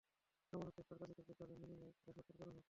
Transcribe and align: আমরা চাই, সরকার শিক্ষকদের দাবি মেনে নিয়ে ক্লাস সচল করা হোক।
আমরা 0.53 0.71
চাই, 0.75 0.83
সরকার 0.89 1.07
শিক্ষকদের 1.09 1.37
দাবি 1.41 1.55
মেনে 1.61 1.75
নিয়ে 1.75 1.91
ক্লাস 1.95 2.15
সচল 2.17 2.35
করা 2.39 2.47
হোক। 2.47 2.59